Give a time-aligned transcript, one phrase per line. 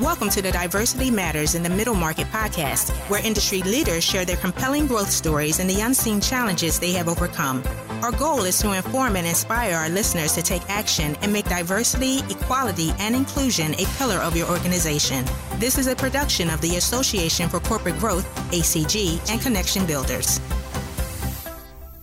[0.00, 4.36] Welcome to the Diversity Matters in the Middle Market podcast, where industry leaders share their
[4.36, 7.62] compelling growth stories and the unseen challenges they have overcome.
[8.02, 12.18] Our goal is to inform and inspire our listeners to take action and make diversity,
[12.28, 15.24] equality, and inclusion a pillar of your organization.
[15.58, 20.40] This is a production of the Association for Corporate Growth, ACG, and Connection Builders.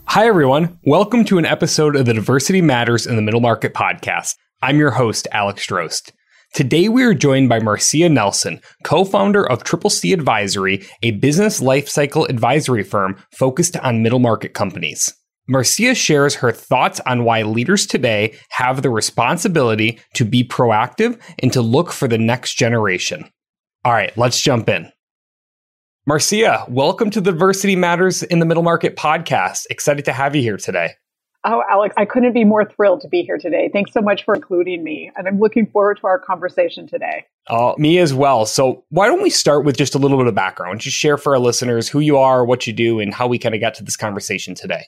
[0.06, 0.80] Hi, everyone.
[0.86, 4.38] Welcome to an episode of the Diversity Matters in the Middle Market podcast.
[4.62, 6.14] I'm your host, Alex Drost.
[6.54, 11.62] Today, we are joined by Marcia Nelson, co founder of Triple C Advisory, a business
[11.62, 15.14] lifecycle advisory firm focused on middle market companies.
[15.48, 21.54] Marcia shares her thoughts on why leaders today have the responsibility to be proactive and
[21.54, 23.24] to look for the next generation.
[23.86, 24.92] All right, let's jump in.
[26.06, 29.68] Marcia, welcome to the Diversity Matters in the Middle Market podcast.
[29.70, 30.96] Excited to have you here today.
[31.44, 33.70] Oh, Alex, I couldn't be more thrilled to be here today.
[33.74, 35.12] Thanks so much for including me.
[35.16, 37.26] And I'm looking forward to our conversation today.
[37.50, 38.46] Oh, me as well.
[38.46, 40.82] So, why don't we start with just a little bit of background?
[40.82, 43.56] Just share for our listeners who you are, what you do, and how we kind
[43.56, 44.86] of got to this conversation today.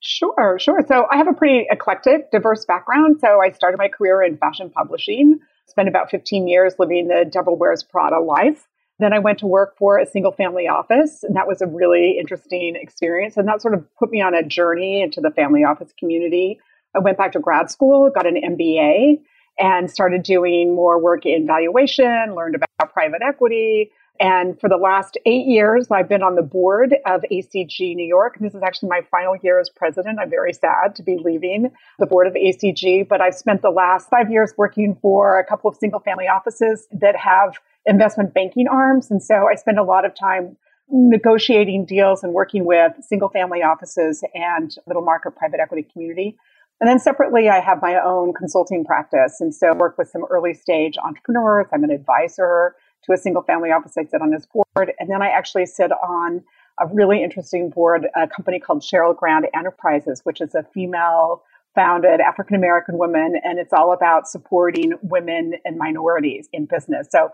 [0.00, 0.84] Sure, sure.
[0.86, 3.18] So, I have a pretty eclectic, diverse background.
[3.20, 7.56] So, I started my career in fashion publishing, spent about 15 years living the Devil
[7.56, 8.68] Wears Prada life.
[8.98, 12.18] Then I went to work for a single family office, and that was a really
[12.18, 13.36] interesting experience.
[13.36, 16.58] And that sort of put me on a journey into the family office community.
[16.94, 19.20] I went back to grad school, got an MBA,
[19.58, 23.90] and started doing more work in valuation, learned about private equity.
[24.20, 28.36] And for the last eight years, I've been on the board of ACG New York.
[28.40, 30.18] This is actually my final year as president.
[30.20, 34.08] I'm very sad to be leaving the board of ACG, but I've spent the last
[34.08, 39.10] five years working for a couple of single family offices that have investment banking arms.
[39.10, 40.56] And so I spend a lot of time
[40.88, 46.36] negotiating deals and working with single family offices and middle market private equity community.
[46.80, 49.40] And then separately, I have my own consulting practice.
[49.40, 51.66] And so I work with some early stage entrepreneurs.
[51.72, 53.96] I'm an advisor to a single family office.
[53.98, 54.92] I sit on this board.
[54.98, 56.42] And then I actually sit on
[56.78, 61.42] a really interesting board, a company called Cheryl Grant Enterprises, which is a female
[61.74, 67.06] founded African American woman, and it's all about supporting women and minorities in business.
[67.10, 67.28] So,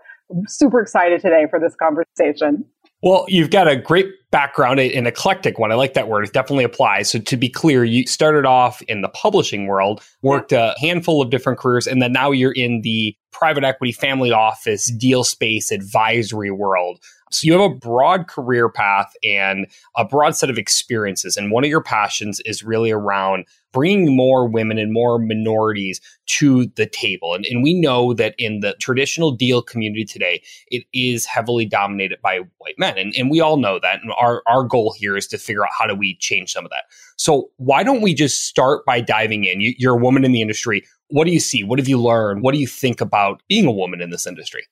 [0.47, 2.65] super excited today for this conversation.
[3.03, 5.73] Well, you've got a great background, an eclectic one.
[5.73, 6.23] I like that word.
[6.23, 7.11] It definitely applies.
[7.11, 11.29] So, to be clear, you started off in the publishing world, worked a handful of
[11.29, 16.49] different careers, and then now you're in the private equity, family office, deal space, advisory
[16.49, 17.01] world.
[17.33, 19.67] So you have a broad career path and
[19.97, 21.35] a broad set of experiences.
[21.35, 26.67] And one of your passions is really around bringing more women and more minorities to
[26.75, 27.33] the table.
[27.33, 32.21] And, and we know that in the traditional deal community today, it is heavily dominated
[32.21, 32.97] by white men.
[32.97, 34.01] And, and we all know that.
[34.03, 36.71] And our, our goal here is to figure out how do we change some of
[36.71, 36.83] that.
[37.17, 39.59] So why don't we just start by diving in?
[39.59, 40.85] You, you're a woman in the industry.
[41.09, 41.63] What do you see?
[41.63, 42.43] What have you learned?
[42.43, 44.67] What do you think about being a woman in this industry?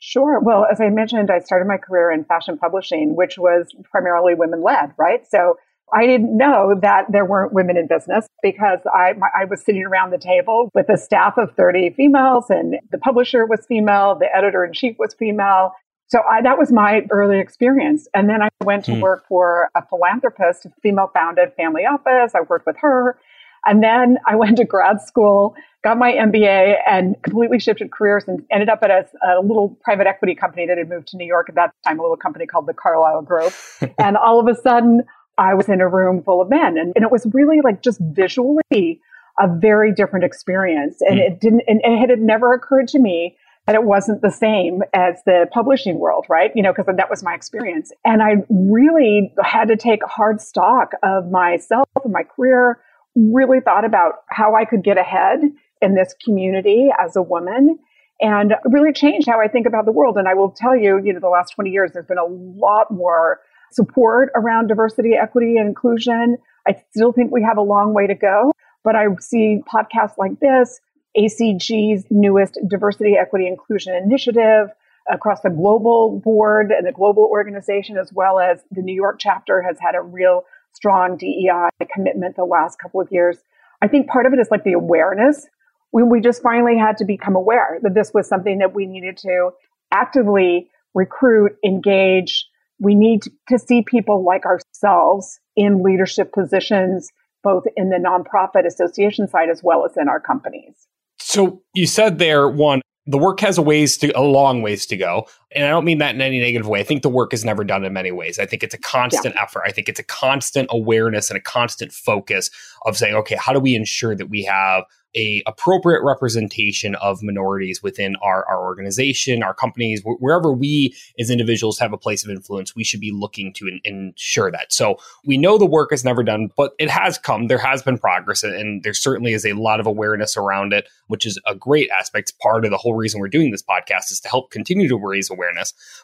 [0.00, 0.40] Sure.
[0.40, 4.62] Well, as I mentioned, I started my career in fashion publishing, which was primarily women
[4.62, 5.26] led, right?
[5.28, 5.56] So
[5.92, 9.84] I didn't know that there weren't women in business because I, my, I was sitting
[9.84, 14.34] around the table with a staff of 30 females and the publisher was female, the
[14.34, 15.72] editor in chief was female.
[16.06, 18.08] So I, that was my early experience.
[18.14, 19.00] And then I went to hmm.
[19.00, 22.32] work for a philanthropist, a female founded family office.
[22.34, 23.18] I worked with her.
[23.66, 25.54] And then I went to grad school,
[25.84, 30.06] got my MBA, and completely shifted careers and ended up at a, a, little private
[30.06, 32.66] equity company that had moved to New York at that time, a little company called
[32.66, 33.52] the Carlyle Group.
[33.98, 35.02] and all of a sudden,
[35.38, 36.76] I was in a room full of men.
[36.76, 39.00] And, and it was really like just visually
[39.38, 41.00] a very different experience.
[41.00, 41.26] And mm.
[41.26, 45.22] it didn't, and it had never occurred to me that it wasn't the same as
[45.26, 46.50] the publishing world, right?
[46.54, 47.92] You know, because that was my experience.
[48.04, 52.80] And I really had to take hard stock of myself and my career
[53.14, 55.40] really thought about how I could get ahead
[55.82, 57.78] in this community as a woman
[58.20, 60.16] and really changed how I think about the world.
[60.16, 62.90] And I will tell you, you know, the last 20 years, there's been a lot
[62.90, 63.40] more
[63.72, 66.36] support around diversity, equity, and inclusion.
[66.68, 68.52] I still think we have a long way to go,
[68.84, 70.80] but I see podcasts like this,
[71.16, 74.68] ACG's newest diversity, equity, inclusion initiative
[75.10, 79.62] across the global board and the global organization, as well as the New York chapter
[79.62, 83.38] has had a real strong DEI commitment the last couple of years.
[83.82, 85.46] I think part of it is like the awareness.
[85.92, 89.16] We, we just finally had to become aware that this was something that we needed
[89.18, 89.50] to
[89.90, 92.46] actively recruit, engage.
[92.78, 97.10] We need to see people like ourselves in leadership positions,
[97.42, 100.74] both in the nonprofit association side as well as in our companies.
[101.18, 104.96] So you said there, one, the work has a ways to a long ways to
[104.96, 105.26] go.
[105.52, 106.80] And I don't mean that in any negative way.
[106.80, 108.38] I think the work is never done in many ways.
[108.38, 109.42] I think it's a constant yeah.
[109.42, 109.62] effort.
[109.66, 112.50] I think it's a constant awareness and a constant focus
[112.86, 114.84] of saying, okay, how do we ensure that we have
[115.16, 121.30] a appropriate representation of minorities within our, our organization, our companies, wh- wherever we as
[121.30, 124.72] individuals have a place of influence, we should be looking to in- ensure that.
[124.72, 127.48] So we know the work is never done, but it has come.
[127.48, 130.88] There has been progress, and, and there certainly is a lot of awareness around it,
[131.08, 132.32] which is a great aspect.
[132.40, 135.30] Part of the whole reason we're doing this podcast is to help continue to raise
[135.30, 135.39] awareness.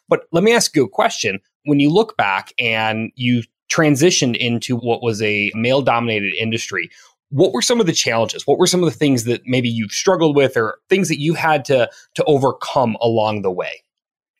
[0.08, 1.40] But let me ask you a question.
[1.64, 6.90] When you look back and you transitioned into what was a male dominated industry,
[7.30, 8.46] what were some of the challenges?
[8.46, 11.34] What were some of the things that maybe you've struggled with or things that you
[11.34, 13.82] had to to overcome along the way?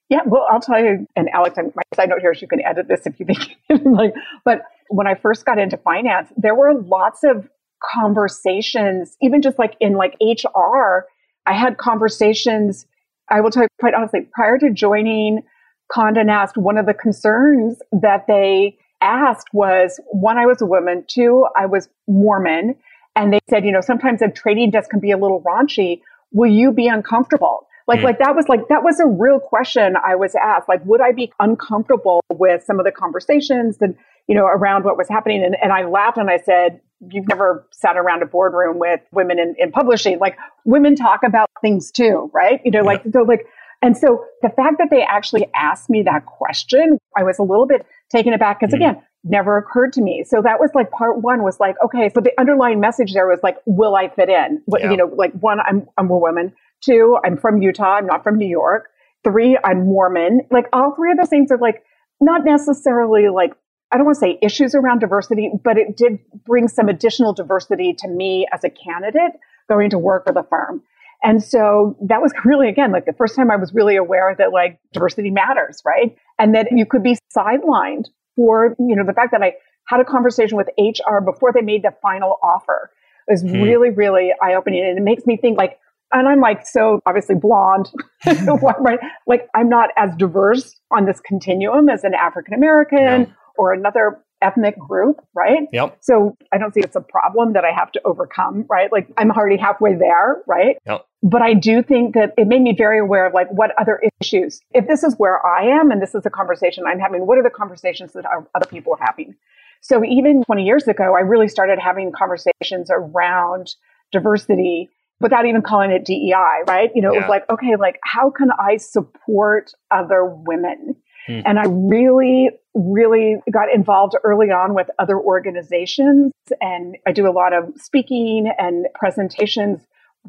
[0.08, 2.87] Yeah well i'll tell you and alex my side note here is you can edit
[2.88, 4.14] this if you think like
[4.44, 7.49] but when i first got into finance there were lots of
[7.92, 11.06] conversations even just like in like hr
[11.44, 12.87] i had conversations
[13.31, 15.43] i will tell you quite honestly prior to joining
[15.90, 21.05] Condé Nast one of the concerns that they asked was one, I was a woman,
[21.06, 22.76] two, I was Mormon.
[23.14, 26.02] And they said, you know, sometimes a trading desk can be a little raunchy.
[26.32, 27.65] Will you be uncomfortable?
[27.86, 28.04] Like, mm.
[28.04, 30.68] like that was like, that was a real question I was asked.
[30.68, 33.96] Like, would I be uncomfortable with some of the conversations and,
[34.26, 35.44] you know, around what was happening?
[35.44, 36.80] And, and I laughed and I said,
[37.10, 40.18] you've never sat around a boardroom with women in, in publishing.
[40.18, 42.60] Like, women talk about things too, right?
[42.64, 42.86] You know, yeah.
[42.86, 43.46] like, so like,
[43.82, 47.66] and so the fact that they actually asked me that question, I was a little
[47.66, 50.24] bit taken aback because mm again, never occurred to me.
[50.24, 53.40] So that was like part one was like, okay, so the underlying message there was
[53.42, 54.62] like, will I fit in?
[54.66, 54.90] What, yeah.
[54.92, 56.52] You know, like one, I'm, I'm a woman.
[56.84, 57.96] Two, I'm from Utah.
[57.96, 58.88] I'm not from New York.
[59.25, 60.43] Three, I'm Mormon.
[60.50, 61.82] Like all three of those things are like
[62.20, 63.52] not necessarily like,
[63.93, 67.94] I don't want to say issues around diversity, but it did bring some additional diversity
[67.99, 69.32] to me as a candidate
[69.69, 70.82] going to work for the firm.
[71.23, 74.52] And so that was really, again, like the first time I was really aware that
[74.52, 76.17] like diversity matters, right?
[76.38, 78.06] And that you could be sidelined
[78.37, 79.55] for, you know, the fact that I
[79.88, 82.90] had a conversation with HR before they made the final offer
[83.28, 83.62] is hmm.
[83.62, 84.84] really, really eye opening.
[84.84, 85.78] And it makes me think like,
[86.12, 87.90] and I'm like, so obviously blonde,
[88.26, 88.82] mm-hmm.
[88.82, 88.98] right?
[89.26, 93.26] Like I'm not as diverse on this continuum as an African American yeah.
[93.56, 95.62] or another ethnic group, right?
[95.72, 95.98] Yep.
[96.00, 98.92] So I don't see it's a problem that I have to overcome, right?
[98.92, 100.76] Like I'm already halfway there, right?
[100.86, 101.06] Yep.
[101.22, 104.60] But I do think that it made me very aware of like what other issues.
[104.72, 107.42] If this is where I am and this is a conversation I'm having, what are
[107.42, 108.24] the conversations that
[108.54, 109.34] other people are having?
[109.80, 113.74] So even 20 years ago, I really started having conversations around
[114.12, 114.90] diversity
[115.20, 116.90] without even calling it DEI, right?
[116.94, 117.18] You know, yeah.
[117.18, 120.96] it was like, okay, like how can I support other women?
[121.26, 121.40] Hmm.
[121.44, 126.32] And I really, really got involved early on with other organizations.
[126.60, 129.80] And I do a lot of speaking and presentations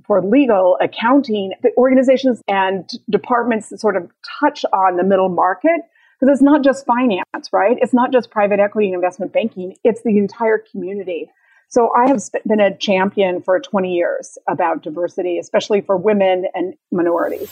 [0.06, 5.82] for legal, accounting, the organizations and departments that sort of touch on the middle market.
[6.20, 7.78] Because it's not just finance, right?
[7.80, 9.76] It's not just private equity and investment banking.
[9.84, 11.30] It's the entire community.
[11.70, 16.76] So I have been a champion for 20 years about diversity, especially for women and
[16.94, 17.52] minorities.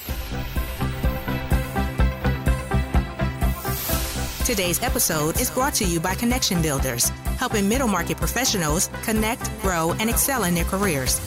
[4.45, 7.09] Today's episode is brought to you by Connection Builders,
[7.39, 11.19] helping middle market professionals connect, grow, and excel in their careers.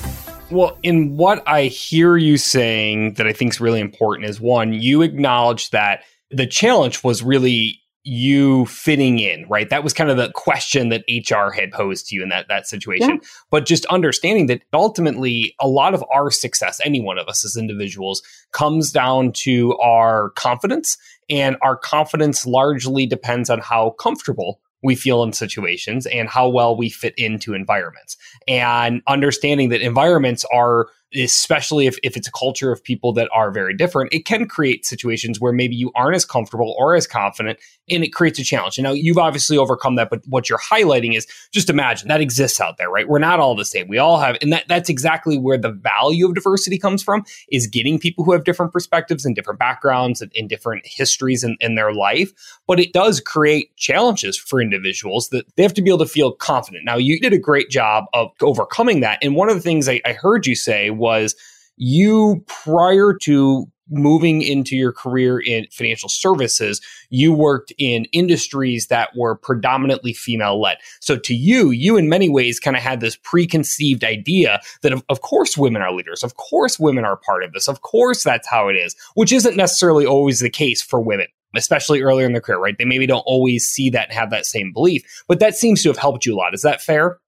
[0.51, 4.73] Well, in what I hear you saying that I think is really important is one,
[4.73, 9.69] you acknowledge that the challenge was really you fitting in, right?
[9.69, 12.67] That was kind of the question that HR had posed to you in that that
[12.67, 13.11] situation.
[13.11, 13.29] Yeah.
[13.51, 17.57] But just understanding that ultimately a lot of our success, any one of us as
[17.57, 18.23] individuals,
[18.53, 20.97] comes down to our confidence.
[21.29, 26.77] And our confidence largely depends on how comfortable we feel in situations and how well
[26.77, 28.17] we fit into environments.
[28.47, 33.51] And understanding that environments are especially if, if it's a culture of people that are
[33.51, 37.59] very different, it can create situations where maybe you aren't as comfortable or as confident
[37.91, 38.77] and it creates a challenge.
[38.77, 42.61] And now you've obviously overcome that, but what you're highlighting is just imagine that exists
[42.61, 43.09] out there, right?
[43.09, 43.89] We're not all the same.
[43.89, 47.67] We all have, and that, that's exactly where the value of diversity comes from is
[47.67, 51.75] getting people who have different perspectives and different backgrounds and, and different histories in, in
[51.75, 52.33] their life.
[52.67, 56.33] But it does create challenges for individuals that they have to be able to feel
[56.33, 56.85] confident.
[56.85, 59.19] Now, you did a great job of overcoming that.
[59.23, 61.35] And one of the things I, I heard you say was
[61.77, 69.11] you prior to moving into your career in financial services, you worked in industries that
[69.17, 70.77] were predominantly female led.
[71.01, 75.05] So to you, you in many ways kind of had this preconceived idea that of,
[75.09, 76.23] of, course women are leaders.
[76.23, 77.69] Of course women are part of this.
[77.69, 81.27] Of course that's how it is, which isn't necessarily always the case for women.
[81.57, 82.77] Especially earlier in their career, right?
[82.77, 85.89] They maybe don't always see that and have that same belief, but that seems to
[85.89, 86.53] have helped you a lot.
[86.53, 87.21] Is that fair?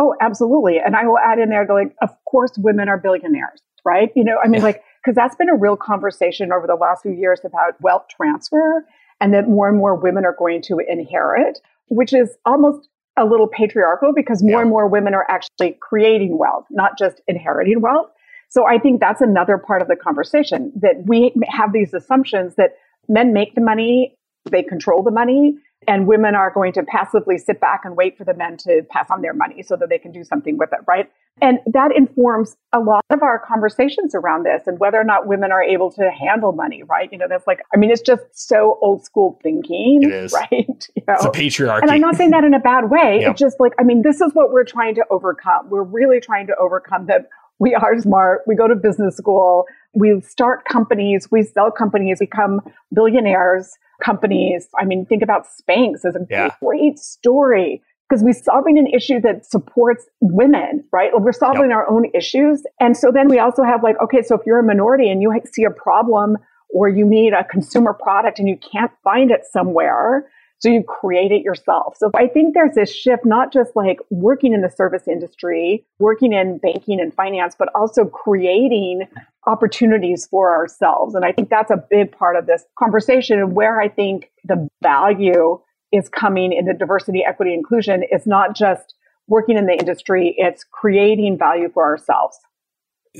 [0.00, 0.78] Oh, absolutely.
[0.78, 4.10] And I will add in there, like, of course, women are billionaires, right?
[4.14, 7.12] You know, I mean, like, because that's been a real conversation over the last few
[7.12, 8.86] years about wealth transfer
[9.20, 13.48] and that more and more women are going to inherit, which is almost a little
[13.48, 14.60] patriarchal because more yeah.
[14.60, 18.10] and more women are actually creating wealth, not just inheriting wealth.
[18.48, 22.76] So I think that's another part of the conversation that we have these assumptions that
[23.08, 24.16] men make the money,
[24.50, 28.24] they control the money, and women are going to passively sit back and wait for
[28.24, 30.80] the men to pass on their money so that they can do something with it,
[30.86, 31.10] right?
[31.40, 35.52] And that informs a lot of our conversations around this and whether or not women
[35.52, 37.08] are able to handle money, right?
[37.12, 40.32] You know, that's like, I mean, it's just so old school thinking, it is.
[40.32, 40.48] right?
[40.96, 41.14] You know?
[41.14, 41.82] It's a patriarchy.
[41.82, 43.18] And I'm not saying that in a bad way.
[43.22, 43.30] yeah.
[43.30, 45.70] It's just like, I mean, this is what we're trying to overcome.
[45.70, 47.28] We're really trying to overcome that
[47.60, 48.42] we are smart.
[48.46, 49.66] We go to business school.
[49.94, 51.28] We start companies.
[51.30, 52.60] We sell companies, become
[52.92, 54.68] billionaires companies.
[54.78, 56.54] I mean, think about Spanx as a yeah.
[56.62, 61.10] great story because we're solving an issue that supports women, right?
[61.14, 61.72] We're solving yep.
[61.72, 62.62] our own issues.
[62.80, 65.32] And so then we also have like, okay, so if you're a minority and you
[65.52, 66.38] see a problem
[66.70, 71.30] or you need a consumer product and you can't find it somewhere, so you create
[71.30, 71.96] it yourself.
[71.96, 76.32] So I think there's this shift, not just like working in the service industry, working
[76.32, 79.08] in banking and finance, but also creating
[79.46, 81.14] opportunities for ourselves.
[81.14, 84.68] And I think that's a big part of this conversation and where I think the
[84.82, 85.60] value
[85.92, 88.94] is coming in the diversity, equity, inclusion is not just
[89.28, 92.36] working in the industry, it's creating value for ourselves.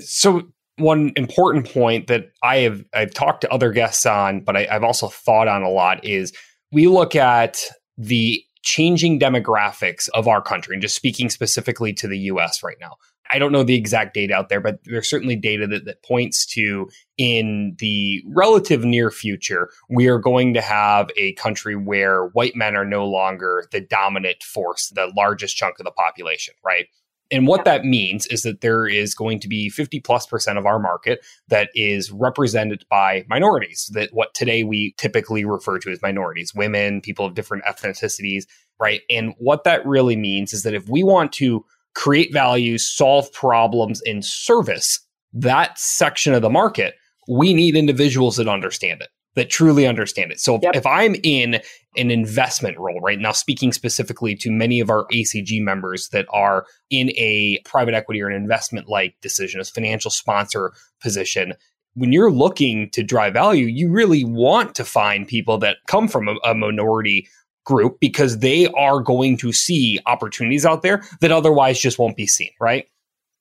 [0.01, 0.43] So
[0.77, 4.85] one important point that I have I've talked to other guests on, but I, I've
[4.85, 6.33] also thought on a lot is
[6.73, 7.61] we look at
[7.97, 12.97] the changing demographics of our country and just speaking specifically to the US right now.
[13.31, 16.47] I don't know the exact data out there, but there's certainly data that, that points
[16.47, 22.57] to in the relative near future, we are going to have a country where white
[22.57, 26.87] men are no longer the dominant force, the largest chunk of the population, right?
[27.31, 30.65] And what that means is that there is going to be 50 plus percent of
[30.65, 36.01] our market that is represented by minorities, that what today we typically refer to as
[36.01, 38.45] minorities, women, people of different ethnicities,
[38.81, 39.03] right?
[39.11, 44.01] And what that really means is that if we want to create value, solve problems
[44.05, 45.01] in service,
[45.33, 46.95] that section of the market,
[47.29, 50.41] we need individuals that understand it that truly understand it.
[50.41, 50.75] So yep.
[50.75, 51.61] if I'm in
[51.97, 56.67] an investment role right now, speaking specifically to many of our ACG members that are
[56.91, 61.55] in a private equity or an investment like decision, a financial sponsor position,
[61.95, 66.29] when you're looking to drive value, you really want to find people that come from
[66.29, 67.29] a, a minority
[67.65, 72.27] group because they are going to see opportunities out there that otherwise just won't be
[72.27, 72.87] seen, right?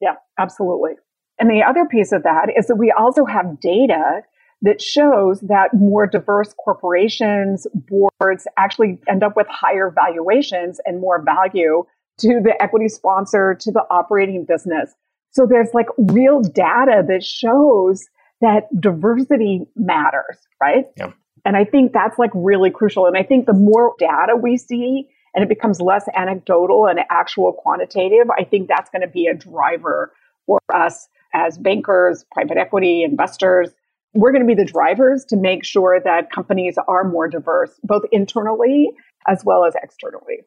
[0.01, 0.91] Yeah, absolutely.
[1.39, 4.21] And the other piece of that is that we also have data
[4.61, 11.21] that shows that more diverse corporations, boards actually end up with higher valuations and more
[11.21, 11.85] value
[12.19, 14.93] to the equity sponsor, to the operating business.
[15.31, 18.05] So there's like real data that shows
[18.41, 20.85] that diversity matters, right?
[20.97, 21.11] Yeah.
[21.45, 23.05] And I think that's like really crucial.
[23.05, 27.53] And I think the more data we see and it becomes less anecdotal and actual
[27.53, 30.11] quantitative, I think that's going to be a driver
[30.47, 33.69] for us as bankers, private equity investors
[34.17, 38.03] we're going to be the drivers to make sure that companies are more diverse, both
[38.11, 38.89] internally
[39.27, 40.39] as well as externally.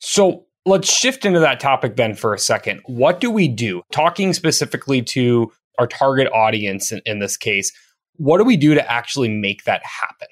[0.00, 2.80] So let's shift into that topic then for a second.
[2.86, 3.82] What do we do?
[3.92, 7.72] Talking specifically to our target audience in, in this case,
[8.16, 10.28] what do we do to actually make that happen?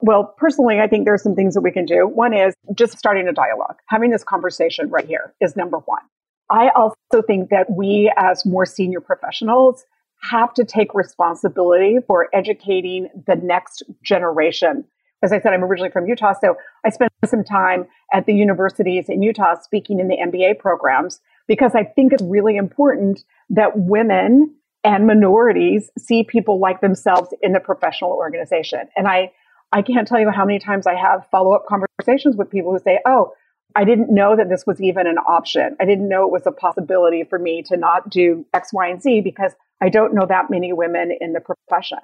[0.00, 2.08] Well, personally, I think there are some things that we can do.
[2.08, 3.76] One is just starting a dialogue.
[3.88, 6.02] Having this conversation right here is number one.
[6.50, 9.84] I also think that we, as more senior professionals,
[10.30, 14.84] have to take responsibility for educating the next generation.
[15.22, 19.08] As I said, I'm originally from Utah, so I spent some time at the universities
[19.08, 24.54] in Utah speaking in the MBA programs because I think it's really important that women
[24.82, 28.80] and minorities see people like themselves in the professional organization.
[28.96, 29.32] And I,
[29.72, 32.78] I can't tell you how many times I have follow up conversations with people who
[32.78, 33.32] say, Oh,
[33.74, 35.76] I didn't know that this was even an option.
[35.80, 39.02] I didn't know it was a possibility for me to not do X, Y, and
[39.02, 39.52] Z because
[39.84, 41.98] I don't know that many women in the profession.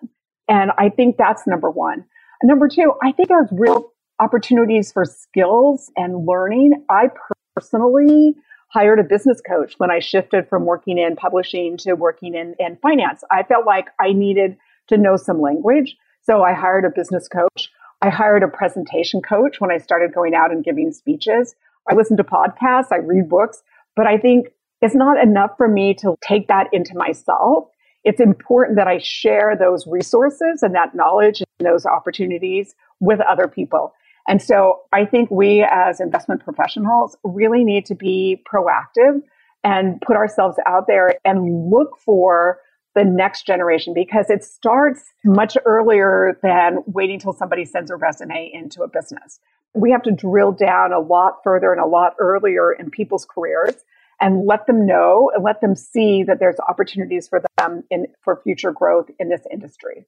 [0.49, 2.05] And I think that's number one.
[2.43, 6.85] Number two, I think there's real opportunities for skills and learning.
[6.91, 7.09] I
[7.57, 8.35] personally
[8.69, 12.77] hired a business coach when I shifted from working in publishing to working in, in
[12.83, 13.25] finance.
[13.31, 14.59] I felt like I needed
[14.89, 15.97] to know some language.
[16.21, 17.71] So I hired a business coach.
[18.03, 21.55] I hired a presentation coach when I started going out and giving speeches.
[21.91, 23.63] I listen to podcasts, I read books,
[23.97, 24.49] but I think
[24.81, 27.69] it's not enough for me to take that into myself.
[28.05, 33.47] It's important that I share those resources and that knowledge and those opportunities with other
[33.47, 33.93] people.
[34.27, 39.21] And so I think we as investment professionals really need to be proactive
[39.65, 42.59] and put ourselves out there and look for
[42.95, 48.51] the next generation because it starts much earlier than waiting till somebody sends a resume
[48.53, 49.39] into a business.
[49.75, 53.75] We have to drill down a lot further and a lot earlier in people's careers
[54.21, 58.41] and let them know and let them see that there's opportunities for them in for
[58.43, 60.07] future growth in this industry.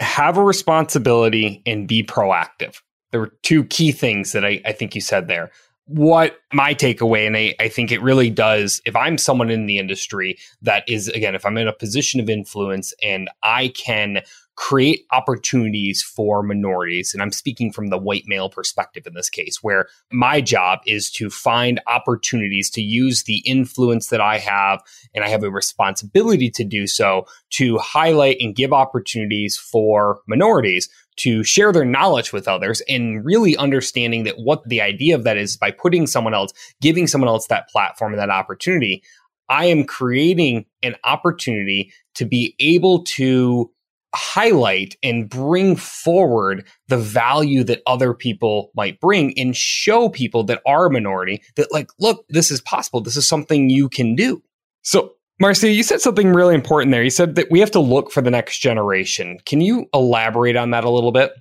[0.00, 2.80] Have a responsibility and be proactive.
[3.12, 5.50] There were two key things that I, I think you said there
[5.86, 9.78] what my takeaway, and I, I, think it really does, if I'm someone in the
[9.78, 14.22] industry that is, again, if I'm in a position of influence and I can
[14.56, 19.62] create opportunities for minorities, and I'm speaking from the white male perspective in this case,
[19.62, 24.82] where my job is to find opportunities to use the influence that I have,
[25.14, 30.88] and I have a responsibility to do so to highlight and give opportunities for minorities
[31.16, 35.36] to share their knowledge with others and really understanding that what the idea of that
[35.36, 39.02] is by putting someone else, giving someone else that platform and that opportunity,
[39.48, 43.70] I am creating an opportunity to be able to
[44.14, 50.62] highlight and bring forward the value that other people might bring and show people that
[50.66, 53.00] are a minority that like look this is possible.
[53.00, 54.42] This is something you can do.
[54.82, 57.02] So Marcia, you said something really important there.
[57.02, 59.38] You said that we have to look for the next generation.
[59.44, 61.32] Can you elaborate on that a little bit?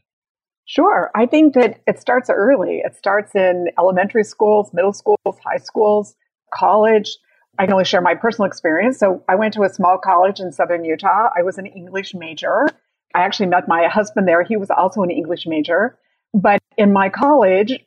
[0.66, 1.12] Sure.
[1.16, 2.82] I think that it starts early.
[2.84, 6.16] It starts in elementary schools, middle schools, high schools,
[6.54, 7.18] college.
[7.58, 8.98] I can only share my personal experience.
[9.00, 11.30] So I went to a small college in southern Utah.
[11.38, 12.68] I was an English major.
[13.14, 14.44] I actually met my husband there.
[14.44, 15.98] He was also an English major.
[16.34, 17.80] But in my college,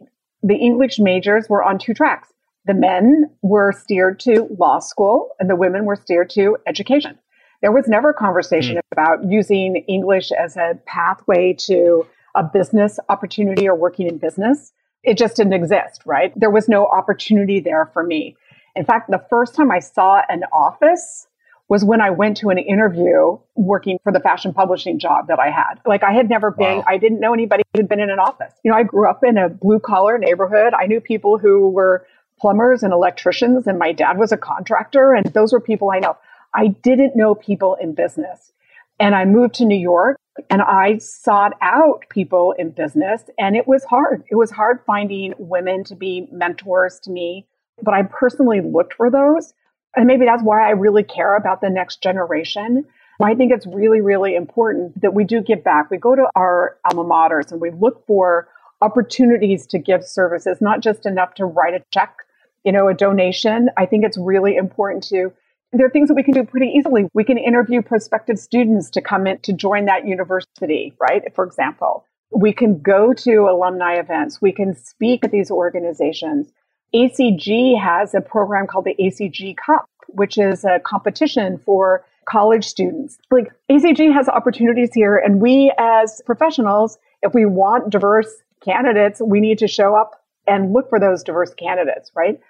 [0.42, 2.32] the English majors were on two tracks.
[2.68, 7.18] The men were steered to law school and the women were steered to education.
[7.62, 8.80] There was never a conversation mm.
[8.92, 12.06] about using English as a pathway to
[12.36, 14.74] a business opportunity or working in business.
[15.02, 16.30] It just didn't exist, right?
[16.38, 18.36] There was no opportunity there for me.
[18.76, 21.26] In fact, the first time I saw an office
[21.70, 25.50] was when I went to an interview working for the fashion publishing job that I
[25.50, 25.74] had.
[25.86, 26.84] Like I had never been, wow.
[26.86, 28.52] I didn't know anybody who had been in an office.
[28.62, 30.74] You know, I grew up in a blue collar neighborhood.
[30.78, 32.06] I knew people who were
[32.40, 36.16] plumbers and electricians, and my dad was a contractor, and those were people I know.
[36.54, 38.52] I didn't know people in business.
[39.00, 40.16] And I moved to New York
[40.50, 44.24] and I sought out people in business, and it was hard.
[44.30, 47.46] It was hard finding women to be mentors to me,
[47.82, 49.52] but I personally looked for those.
[49.96, 52.84] And maybe that's why I really care about the next generation.
[53.20, 55.90] I think it's really, really important that we do give back.
[55.90, 58.48] We go to our alma maters and we look for
[58.80, 62.14] opportunities to give services, not just enough to write a check
[62.64, 63.70] you know, a donation.
[63.76, 65.32] I think it's really important to
[65.72, 67.08] there are things that we can do pretty easily.
[67.12, 71.22] We can interview prospective students to come in to join that university, right?
[71.34, 74.40] For example, we can go to alumni events.
[74.40, 76.50] We can speak at these organizations.
[76.94, 83.18] ACG has a program called the ACG Cup, which is a competition for college students.
[83.30, 88.30] Like ACG has opportunities here and we as professionals, if we want diverse
[88.64, 92.40] candidates, we need to show up and look for those diverse candidates, right?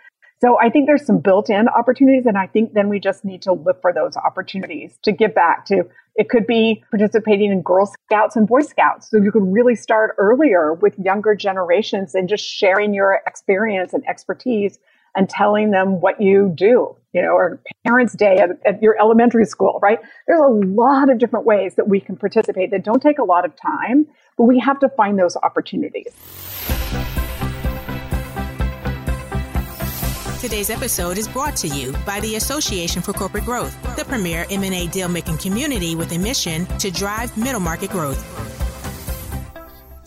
[0.41, 3.53] So I think there's some built-in opportunities and I think then we just need to
[3.53, 5.85] look for those opportunities to give back to
[6.15, 9.09] it could be participating in Girl Scouts and Boy Scouts.
[9.11, 14.07] So you could really start earlier with younger generations and just sharing your experience and
[14.09, 14.79] expertise
[15.17, 19.45] and telling them what you do, you know, or parents' day at, at your elementary
[19.45, 20.01] school, right?
[20.27, 23.45] There's a lot of different ways that we can participate that don't take a lot
[23.45, 24.07] of time,
[24.37, 26.13] but we have to find those opportunities.
[30.41, 34.87] Today's episode is brought to you by the Association for Corporate Growth, the premier M&A
[34.87, 38.25] deal-making community with a mission to drive middle market growth.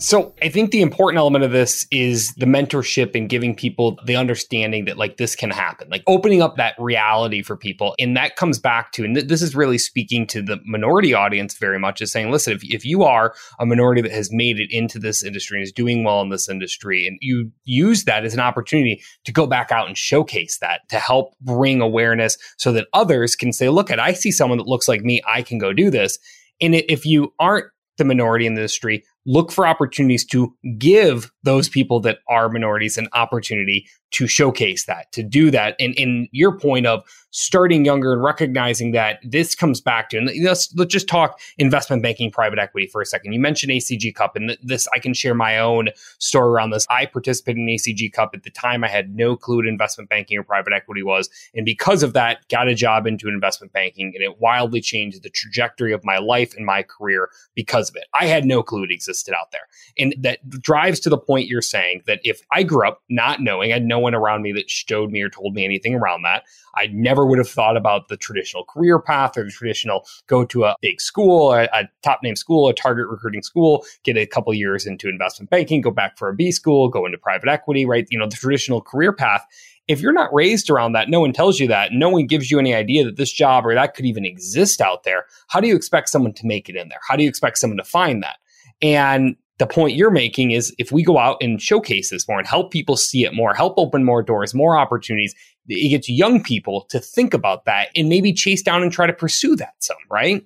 [0.02, 4.16] So I think the important element of this is the mentorship and giving people the
[4.16, 7.94] understanding that like this can happen, like opening up that reality for people.
[8.00, 11.56] And that comes back to, and th- this is really speaking to the minority audience
[11.56, 14.72] very much is saying, listen, if, if you are a minority that has made it
[14.72, 18.34] into this industry and is doing well in this industry, and you use that as
[18.34, 22.88] an opportunity to go back out and showcase that to help bring awareness so that
[22.92, 25.72] others can say, look at, I see someone that looks like me, I can go
[25.72, 26.18] do this.
[26.60, 27.66] And if you aren't
[27.98, 32.98] the minority in the industry, look for opportunities to give those people that are minorities
[32.98, 35.74] an opportunity to showcase that, to do that.
[35.80, 40.30] And in your point of starting younger and recognizing that this comes back to, and
[40.44, 43.32] let's, let's just talk investment banking, private equity for a second.
[43.32, 46.86] You mentioned ACG Cup, and this, I can share my own story around this.
[46.90, 48.84] I participated in ACG Cup at the time.
[48.84, 51.30] I had no clue what investment banking or private equity was.
[51.54, 55.30] And because of that, got a job into investment banking, and it wildly changed the
[55.30, 58.04] trajectory of my life and my career because of it.
[58.12, 59.68] I had no clue it existed out there.
[59.98, 63.70] And that drives to the point you're saying that if I grew up not knowing,
[63.70, 66.44] I had no one around me that showed me or told me anything around that.
[66.74, 70.64] I never would have thought about the traditional career path or the traditional go to
[70.64, 74.52] a big school, a, a top name school, a target recruiting school, get a couple
[74.54, 78.06] years into investment banking, go back for a B school, go into private equity, right?
[78.10, 79.46] You know, the traditional career path.
[79.88, 82.58] If you're not raised around that, no one tells you that, no one gives you
[82.58, 85.26] any idea that this job or that could even exist out there.
[85.48, 87.00] How do you expect someone to make it in there?
[87.08, 88.36] How do you expect someone to find that?
[88.80, 92.48] And the point you're making is if we go out and showcase this more and
[92.48, 95.34] help people see it more, help open more doors, more opportunities,
[95.68, 99.12] it gets young people to think about that and maybe chase down and try to
[99.12, 100.44] pursue that some, right?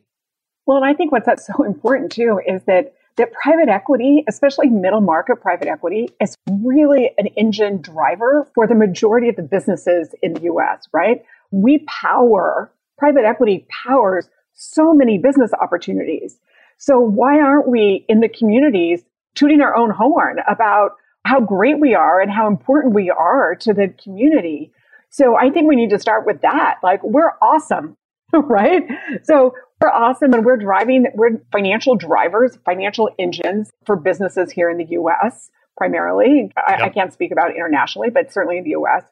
[0.66, 4.68] Well, and I think what's that's so important too is that that private equity, especially
[4.68, 10.14] middle market private equity, is really an engine driver for the majority of the businesses
[10.22, 11.24] in the US, right?
[11.50, 16.38] We power, private equity powers so many business opportunities.
[16.78, 19.02] So why aren't we in the communities
[19.34, 20.92] tooting our own horn about
[21.24, 24.72] how great we are and how important we are to the community?
[25.10, 26.76] So I think we need to start with that.
[26.82, 27.96] Like we're awesome,
[28.32, 28.82] right?
[29.24, 34.78] So we're awesome and we're driving, we're financial drivers, financial engines for businesses here in
[34.78, 36.50] the US primarily.
[36.56, 36.80] I, yep.
[36.80, 39.04] I can't speak about internationally, but certainly in the US.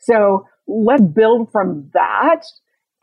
[0.00, 2.44] So let's build from that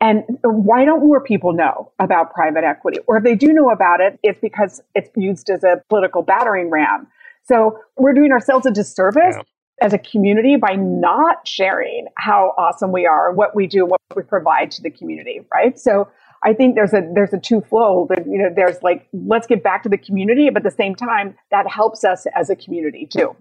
[0.00, 3.00] and why don't more people know about private equity?
[3.06, 6.70] Or if they do know about it, it's because it's used as a political battering
[6.70, 7.08] ram.
[7.44, 9.42] So we're doing ourselves a disservice yeah.
[9.80, 14.22] as a community by not sharing how awesome we are, what we do, what we
[14.22, 15.76] provide to the community, right?
[15.78, 16.08] So
[16.44, 18.12] I think there's a there's a twofold.
[18.24, 21.34] You know, there's like let's get back to the community, but at the same time,
[21.50, 23.34] that helps us as a community too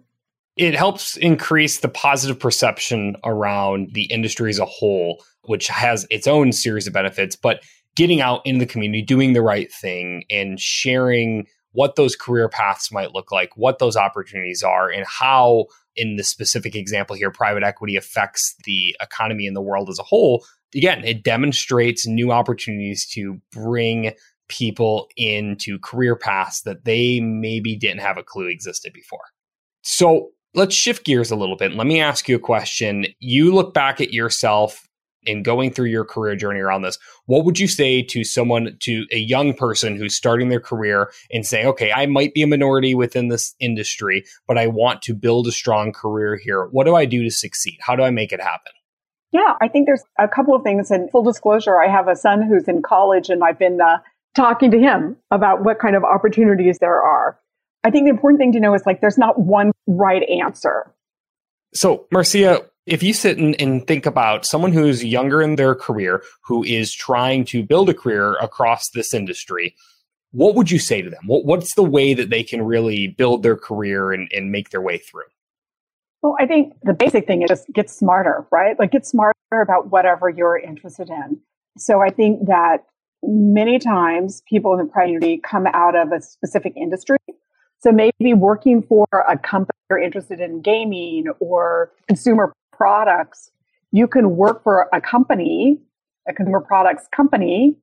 [0.57, 6.27] it helps increase the positive perception around the industry as a whole, which has its
[6.27, 7.35] own series of benefits.
[7.35, 7.63] But
[7.95, 12.91] getting out in the community, doing the right thing, and sharing what those career paths
[12.91, 17.63] might look like, what those opportunities are, and how, in the specific example here, private
[17.63, 20.45] equity affects the economy in the world as a whole.
[20.75, 24.13] Again, it demonstrates new opportunities to bring
[24.47, 29.25] people into career paths that they maybe didn't have a clue existed before.
[29.81, 31.73] So, let's shift gears a little bit.
[31.73, 33.05] Let me ask you a question.
[33.19, 34.86] You look back at yourself
[35.27, 36.97] in going through your career journey around this.
[37.25, 41.45] What would you say to someone, to a young person who's starting their career and
[41.45, 45.47] saying, okay, I might be a minority within this industry, but I want to build
[45.47, 46.65] a strong career here.
[46.65, 47.77] What do I do to succeed?
[47.81, 48.71] How do I make it happen?
[49.31, 50.89] Yeah, I think there's a couple of things.
[50.89, 53.97] And full disclosure, I have a son who's in college and I've been uh,
[54.35, 57.37] talking to him about what kind of opportunities there are.
[57.83, 60.93] I think the important thing to know is like there's not one right answer.
[61.73, 66.23] So, Marcia, if you sit and, and, think about someone who's younger in their career
[66.41, 69.75] who is trying to build a career across this industry,
[70.31, 71.23] what would you say to them?
[71.27, 74.81] What, what's the way that they can really build their career and, and make their
[74.81, 75.23] way through?
[76.21, 78.79] Well, I think the basic thing is just get smarter, right?
[78.79, 81.39] Like get smarter about whatever you're interested in.
[81.77, 82.85] So I think that
[83.21, 87.17] many times people in the community come out of a specific industry
[87.79, 93.51] so maybe working for a company you're interested in gaming or consumer products,
[93.91, 95.79] you can work for a company,
[96.27, 97.75] a consumer products company,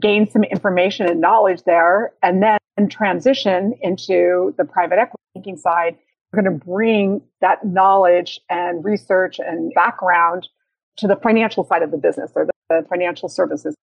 [0.00, 5.96] gain some information and knowledge there, and then transition into the private equity banking side.
[6.32, 10.48] You're going to bring that knowledge and research and background
[10.96, 13.74] to the financial side of the business or the financial services.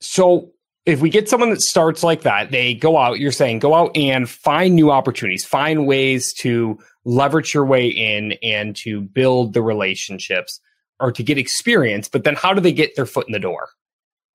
[0.00, 0.50] So
[0.84, 3.96] if we get someone that starts like that, they go out, you're saying go out
[3.96, 9.62] and find new opportunities, find ways to leverage your way in and to build the
[9.62, 10.60] relationships
[10.98, 12.08] or to get experience.
[12.08, 13.68] But then how do they get their foot in the door?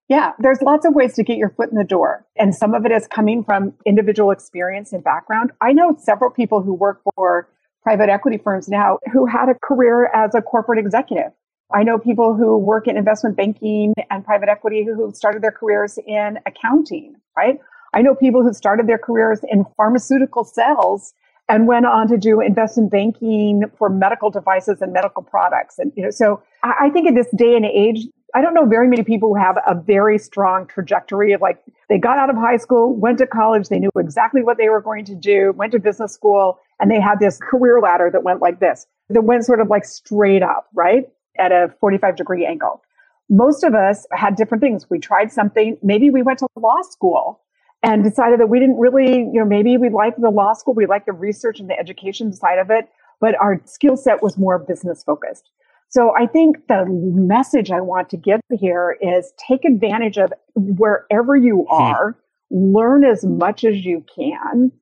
[0.08, 2.24] Yeah, there's lots of ways to get your foot in the door.
[2.36, 5.52] And some of it is coming from individual experience and background.
[5.60, 7.46] I know several people who work for
[7.82, 11.32] private equity firms now who had a career as a corporate executive
[11.74, 15.98] I know people who work in investment banking and private equity who started their careers
[16.06, 17.58] in accounting, right?
[17.94, 21.12] I know people who started their careers in pharmaceutical sales
[21.48, 25.78] and went on to do investment banking for medical devices and medical products.
[25.78, 28.88] And, you know, so I think in this day and age, I don't know very
[28.88, 32.58] many people who have a very strong trajectory of like they got out of high
[32.58, 35.78] school, went to college, they knew exactly what they were going to do, went to
[35.78, 39.60] business school, and they had this career ladder that went like this, that went sort
[39.60, 41.04] of like straight up, right?
[41.38, 42.82] At a 45 degree angle.
[43.30, 44.88] Most of us had different things.
[44.88, 45.76] We tried something.
[45.82, 47.40] Maybe we went to law school
[47.82, 50.86] and decided that we didn't really, you know, maybe we liked the law school, we
[50.86, 52.88] liked the research and the education side of it,
[53.20, 55.50] but our skill set was more business focused.
[55.90, 61.34] So I think the message I want to give here is take advantage of wherever
[61.36, 61.74] you hmm.
[61.74, 62.16] are,
[62.50, 62.76] hmm.
[62.76, 64.72] learn as much as you can,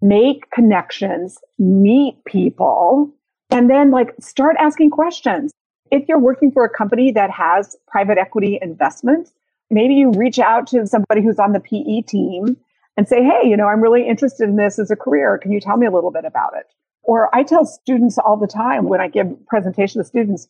[0.00, 3.12] make connections, meet people,
[3.50, 5.52] And then like start asking questions.
[5.90, 9.32] If you're working for a company that has private equity investments,
[9.70, 12.56] maybe you reach out to somebody who's on the PE team
[12.96, 15.38] and say, Hey, you know, I'm really interested in this as a career.
[15.38, 16.66] Can you tell me a little bit about it?
[17.02, 20.48] Or I tell students all the time when I give presentation to students,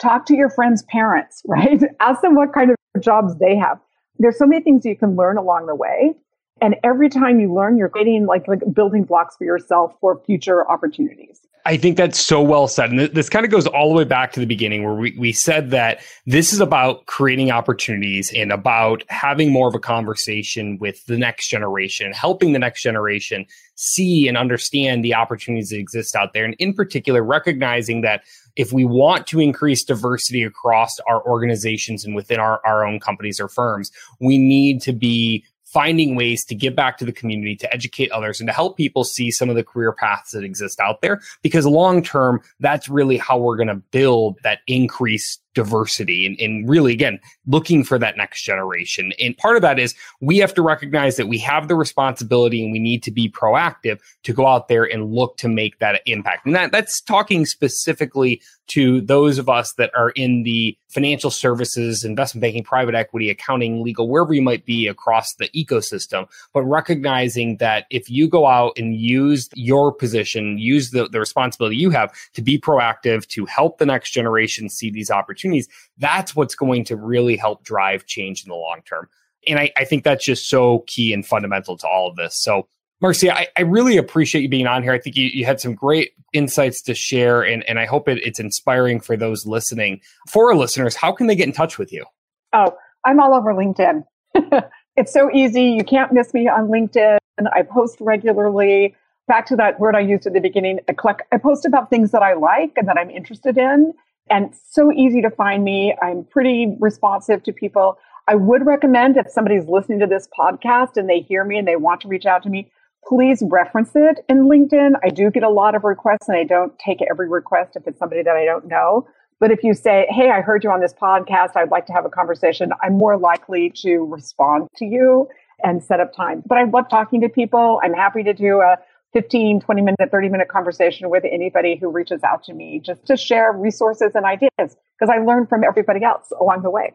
[0.00, 1.80] talk to your friends' parents, right?
[2.00, 3.78] Ask them what kind of jobs they have.
[4.18, 6.14] There's so many things you can learn along the way.
[6.62, 10.70] And every time you learn, you're creating like, like building blocks for yourself for future
[10.70, 11.40] opportunities.
[11.64, 12.90] I think that's so well said.
[12.90, 15.32] And this kind of goes all the way back to the beginning where we, we
[15.32, 21.04] said that this is about creating opportunities and about having more of a conversation with
[21.06, 23.46] the next generation, helping the next generation
[23.76, 26.44] see and understand the opportunities that exist out there.
[26.44, 28.22] And in particular, recognizing that
[28.56, 33.40] if we want to increase diversity across our organizations and within our, our own companies
[33.40, 37.72] or firms, we need to be finding ways to give back to the community, to
[37.72, 41.00] educate others, and to help people see some of the career paths that exist out
[41.00, 41.20] there.
[41.42, 46.68] Because long term, that's really how we're going to build that increased diversity and, and
[46.68, 49.12] really again looking for that next generation.
[49.18, 52.72] And part of that is we have to recognize that we have the responsibility and
[52.72, 56.46] we need to be proactive to go out there and look to make that impact.
[56.46, 62.04] And that that's talking specifically to those of us that are in the financial services
[62.04, 67.56] investment banking private equity accounting legal wherever you might be across the ecosystem but recognizing
[67.56, 72.12] that if you go out and use your position use the, the responsibility you have
[72.34, 76.84] to be proactive to help the next generation see these opportunities opportunities, that's what's going
[76.84, 79.08] to really help drive change in the long term.
[79.46, 82.36] And I, I think that's just so key and fundamental to all of this.
[82.36, 82.68] So,
[83.00, 84.92] Marcia, I, I really appreciate you being on here.
[84.92, 88.18] I think you, you had some great insights to share, and, and I hope it,
[88.24, 90.00] it's inspiring for those listening.
[90.30, 92.04] For our listeners, how can they get in touch with you?
[92.52, 94.04] Oh, I'm all over LinkedIn.
[94.96, 95.64] it's so easy.
[95.64, 97.18] You can't miss me on LinkedIn.
[97.52, 98.94] I post regularly.
[99.26, 102.34] Back to that word I used at the beginning, I post about things that I
[102.34, 103.94] like and that I'm interested in
[104.30, 105.94] and so easy to find me.
[106.02, 107.98] I'm pretty responsive to people.
[108.28, 111.76] I would recommend if somebody's listening to this podcast and they hear me and they
[111.76, 112.70] want to reach out to me,
[113.04, 114.92] please reference it in LinkedIn.
[115.02, 117.98] I do get a lot of requests and I don't take every request if it's
[117.98, 119.08] somebody that I don't know.
[119.40, 122.04] But if you say, Hey, I heard you on this podcast, I'd like to have
[122.04, 125.28] a conversation, I'm more likely to respond to you
[125.64, 126.42] and set up time.
[126.46, 127.80] But I love talking to people.
[127.82, 128.76] I'm happy to do a
[129.12, 133.16] 15, 20 minute, 30 minute conversation with anybody who reaches out to me just to
[133.16, 136.94] share resources and ideas because I learn from everybody else along the way.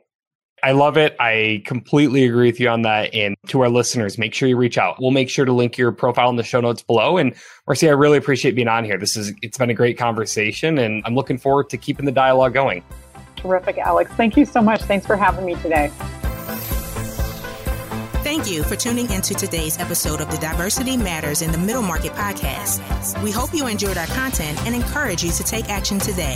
[0.64, 1.16] I love it.
[1.20, 3.14] I completely agree with you on that.
[3.14, 5.00] And to our listeners, make sure you reach out.
[5.00, 7.18] We'll make sure to link your profile in the show notes below.
[7.18, 7.36] And
[7.68, 8.98] Marcia, I really appreciate being on here.
[8.98, 12.54] This is it's been a great conversation and I'm looking forward to keeping the dialogue
[12.54, 12.84] going.
[13.36, 14.12] Terrific, Alex.
[14.14, 14.82] Thank you so much.
[14.82, 15.92] Thanks for having me today.
[18.38, 22.12] Thank you for tuning into today's episode of the Diversity Matters in the Middle Market
[22.12, 23.20] podcast.
[23.24, 26.36] We hope you enjoyed our content and encourage you to take action today.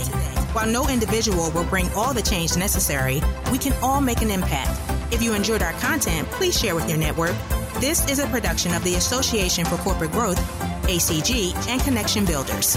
[0.52, 4.80] While no individual will bring all the change necessary, we can all make an impact.
[5.12, 7.36] If you enjoyed our content, please share with your network.
[7.78, 10.40] This is a production of the Association for Corporate Growth,
[10.88, 12.76] ACG, and Connection Builders.